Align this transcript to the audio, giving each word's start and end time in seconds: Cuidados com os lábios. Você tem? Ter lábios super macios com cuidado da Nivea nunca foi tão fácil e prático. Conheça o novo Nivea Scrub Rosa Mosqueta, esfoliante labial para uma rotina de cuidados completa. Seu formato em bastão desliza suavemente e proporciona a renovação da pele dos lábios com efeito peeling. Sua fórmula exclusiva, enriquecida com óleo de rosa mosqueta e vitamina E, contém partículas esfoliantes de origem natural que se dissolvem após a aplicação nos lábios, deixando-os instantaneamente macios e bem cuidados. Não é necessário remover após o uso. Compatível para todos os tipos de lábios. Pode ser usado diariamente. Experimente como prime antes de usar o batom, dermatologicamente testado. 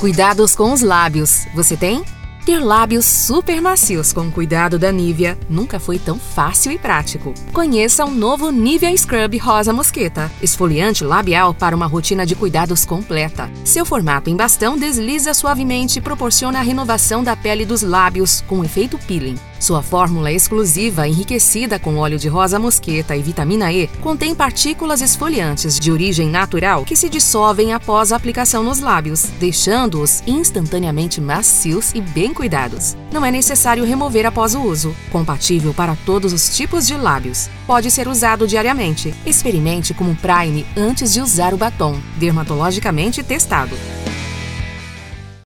Cuidados 0.00 0.56
com 0.56 0.72
os 0.72 0.80
lábios. 0.80 1.46
Você 1.54 1.76
tem? 1.76 2.02
Ter 2.44 2.58
lábios 2.58 3.04
super 3.04 3.60
macios 3.60 4.14
com 4.14 4.30
cuidado 4.30 4.78
da 4.78 4.90
Nivea 4.90 5.38
nunca 5.48 5.78
foi 5.78 5.98
tão 5.98 6.18
fácil 6.18 6.72
e 6.72 6.78
prático. 6.78 7.34
Conheça 7.52 8.04
o 8.04 8.10
novo 8.10 8.50
Nivea 8.50 8.96
Scrub 8.96 9.36
Rosa 9.36 9.74
Mosqueta, 9.74 10.32
esfoliante 10.40 11.04
labial 11.04 11.52
para 11.52 11.76
uma 11.76 11.86
rotina 11.86 12.24
de 12.24 12.34
cuidados 12.34 12.86
completa. 12.86 13.50
Seu 13.62 13.84
formato 13.84 14.30
em 14.30 14.36
bastão 14.36 14.78
desliza 14.78 15.34
suavemente 15.34 15.98
e 15.98 16.02
proporciona 16.02 16.60
a 16.60 16.62
renovação 16.62 17.22
da 17.22 17.36
pele 17.36 17.66
dos 17.66 17.82
lábios 17.82 18.40
com 18.46 18.64
efeito 18.64 18.98
peeling. 19.06 19.38
Sua 19.60 19.82
fórmula 19.82 20.32
exclusiva, 20.32 21.06
enriquecida 21.06 21.78
com 21.78 21.98
óleo 21.98 22.18
de 22.18 22.28
rosa 22.28 22.58
mosqueta 22.58 23.14
e 23.14 23.20
vitamina 23.20 23.70
E, 23.70 23.88
contém 24.00 24.34
partículas 24.34 25.02
esfoliantes 25.02 25.78
de 25.78 25.92
origem 25.92 26.30
natural 26.30 26.82
que 26.86 26.96
se 26.96 27.10
dissolvem 27.10 27.74
após 27.74 28.10
a 28.10 28.16
aplicação 28.16 28.62
nos 28.62 28.80
lábios, 28.80 29.24
deixando-os 29.38 30.22
instantaneamente 30.26 31.20
macios 31.20 31.92
e 31.94 32.00
bem 32.00 32.29
cuidados. 32.34 32.96
Não 33.12 33.24
é 33.24 33.30
necessário 33.30 33.84
remover 33.84 34.26
após 34.26 34.54
o 34.54 34.62
uso. 34.62 34.94
Compatível 35.10 35.74
para 35.74 35.96
todos 36.06 36.32
os 36.32 36.56
tipos 36.56 36.86
de 36.86 36.96
lábios. 36.96 37.48
Pode 37.66 37.90
ser 37.90 38.08
usado 38.08 38.46
diariamente. 38.46 39.14
Experimente 39.26 39.94
como 39.94 40.16
prime 40.16 40.66
antes 40.76 41.12
de 41.12 41.20
usar 41.20 41.54
o 41.54 41.56
batom, 41.56 41.98
dermatologicamente 42.18 43.22
testado. 43.22 43.76